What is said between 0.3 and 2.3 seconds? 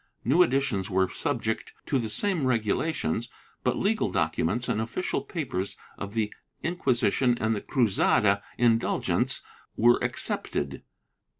editions were subject to the